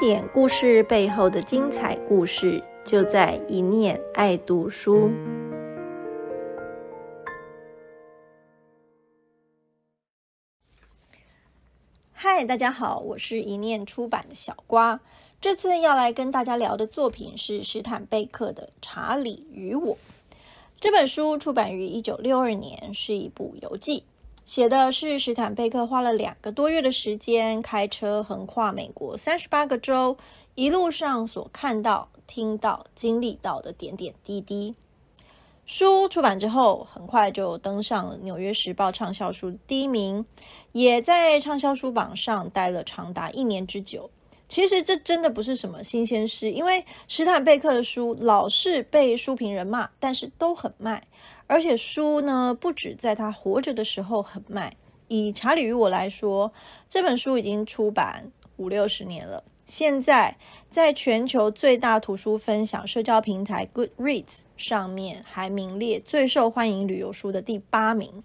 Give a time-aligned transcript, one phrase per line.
[0.00, 5.10] 点故事背后的精彩故事，就在一念爱读书。
[12.14, 15.00] 嗨，大家好，我是一念出版的小瓜。
[15.38, 19.94] 这次要来跟大家聊的作品是史坦贝克的《查理与我》。
[20.80, 24.04] 这本书出版于一九六二年，是一部游记。
[24.50, 30.16] 写的是史坦贝克花了两个多月的时间，开车横跨美国三十八个州，
[30.56, 34.74] 一路上所看到、听到、经历到的点点滴滴。
[35.66, 40.26] 书出版之后，很快就登上了《纽约时报》畅销书第一名，
[40.72, 44.10] 也在畅销书榜上待了长达一年之久。
[44.48, 51.04] 其实这真的不是什么新鲜事，因为史坦贝克的书老是被书评人骂，但是都很卖。
[51.50, 54.76] 而且书呢，不止在他活着的时候很卖。
[55.08, 56.52] 以查理与我来说，
[56.88, 60.36] 这本书已经出版五六十年了，现在
[60.70, 68.22] 在全球最大图书分享社交平台 Goodreads 上面还名列最受欢迎旅游书的第八名，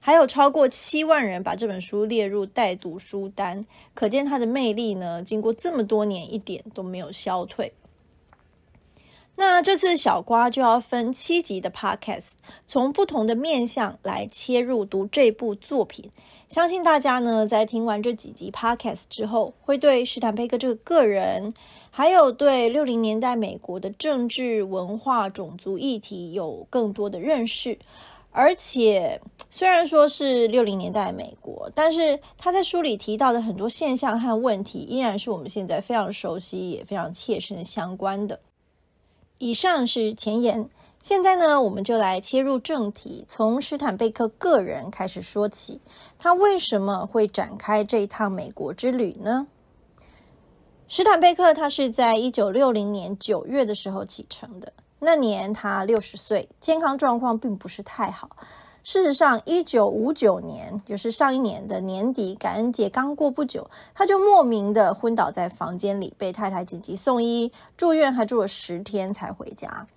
[0.00, 7.72] 还有超过七万人把这本书列入待读书单，可见它的魅力呢，经过这么多年一点都没有消退。
[9.56, 12.32] 那这次小瓜就要分七集的 podcast，
[12.66, 16.10] 从不同的面向来切入读这部作品。
[16.46, 21.54] 相信大家呢，在听完这几集 podcast 之后，会对史坦贝克这个个人，
[21.90, 27.78] 还有对六零年代美国的政治、文化、种族议题有更多的认识。
[28.32, 29.18] 而且，
[29.48, 38.38] 虽然说是六零年代美国，但是他在书里提到的很多现象和问题，依然是我们现在非常熟悉，也非常切身相关的。
[39.38, 40.68] 以上是前言，
[41.02, 45.80] 现在呢，我们就来切入正题，从史坦贝克个人开始说起。
[46.18, 49.46] 他为什么会展开这一趟美国之旅呢？
[50.88, 58.30] 史坦贝克他是在一九六零年九月的时候启程的，那年他六十岁，健康状况并不是太好。
[58.86, 69.88] 事实上，一九五九年，就是上一年的年底，感恩节刚过不久，他就莫名的昏倒在房间里，被太太紧急送医，住院还住了十天才回家。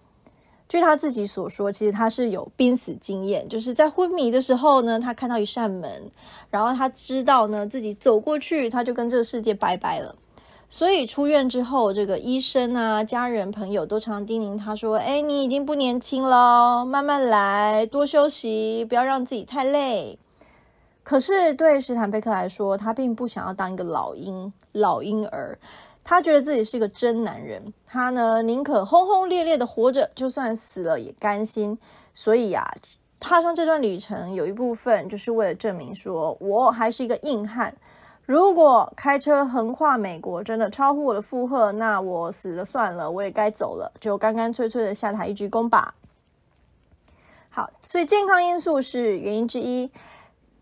[0.67, 6.09] 据他自己所说，其实他是有濒死经验，就是在昏迷的时候呢，他看到一扇门，
[6.49, 10.15] 然后他知道呢自己走过去，他就跟这个世界拜拜了。
[10.71, 20.19] 所以出院之后，这个医生啊、家人、朋友都常常叮咛他说：“哎，你已经不年轻了，慢慢来，多休息，不要让自己太累。”
[21.03, 25.57] 可是对史坦贝克来说，他并不想要当一个老婴、老婴儿，
[26.03, 27.73] 他觉得自己是一个真男人。
[27.87, 31.79] 他呢，宁可轰轰烈烈的活着，就算死了也甘心。
[32.13, 32.71] 所以呀，
[33.19, 37.75] 踏上这段旅程，有一部分就是为了证明说，我还是一个硬汉。
[38.29, 45.95] 如果开车横跨美国真的超乎我的负荷，那我死了算了，我也该走了，就干干脆脆的下台一鞠躬吧。
[47.49, 49.91] 好，所以健康因素是原因之一。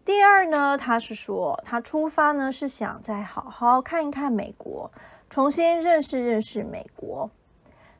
[0.05, 4.89] 第二呢，他是说他出发呢是想再好好看一看美国，
[5.29, 7.29] 重新认识认识美国。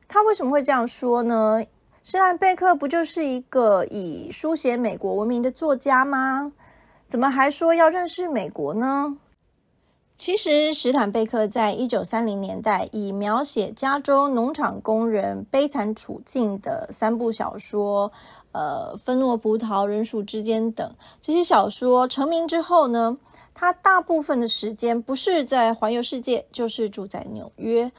[0.08, 1.62] 他为什么会这样说呢？
[2.02, 6.52] 施兰贝克不就是一个以书写美国闻名的作家吗？
[7.06, 9.18] 怎么还说要认识美国呢？
[10.18, 18.10] 其实，史坦贝克在一九三零年代以描写加州农场工人悲惨处境的三部小说，
[18.50, 20.92] 呃，《芬诺葡萄》《人鼠之间》等
[21.22, 23.16] 这些小说成名之后呢，
[23.54, 27.92] 他大部分的时间不是在环游世界，就是住在纽约。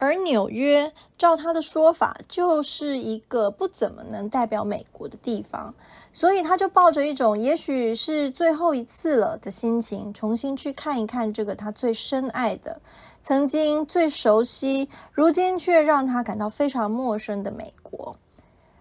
[0.00, 5.74] 而纽约，照他的说法，就是一个不怎么能代表美国的地方，
[6.10, 12.80] 所以他就抱着一种也许是最后一次了的心情，重新去看一看这个他最深爱的、
[13.22, 18.16] 曾经最熟悉，如今却让他感到非常陌生的美国。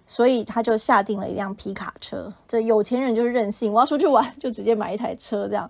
[0.07, 2.33] 所以他就下定了一辆皮卡车。
[2.47, 5.69] 这有钱人就是任性，我要出去玩就直接买一台车这样。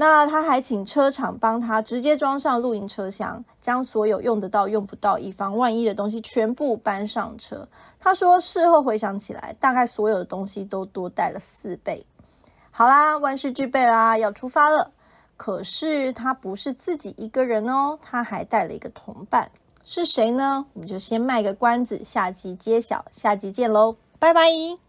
[0.00, 7.66] 那他还请车厂帮他直接装上露营车厢，将所有用得到、用不到、以防万一的东西全部搬上车。
[7.98, 12.06] 他说，事后回想起来，大概所有的东西都多带了四倍。
[12.70, 14.92] 好啦，万事俱备啦，要出发了。
[15.36, 19.50] 可是他不是自己一个人哦，他还带了一个同伴，
[19.82, 20.66] 是谁呢？
[20.74, 23.04] 我们就先卖个关子，下集揭晓。
[23.10, 24.87] 下集见喽，拜拜。